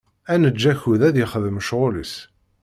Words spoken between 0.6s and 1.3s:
akud ad